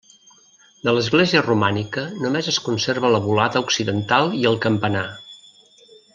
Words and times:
De 0.87 0.93
l'església 0.97 1.43
romànica 1.47 2.05
només 2.23 2.49
es 2.53 2.57
conserva 2.69 3.13
la 3.17 3.21
volada 3.27 3.63
occidental 3.67 4.35
i 4.39 4.41
el 4.53 4.59
campanar. 4.67 5.07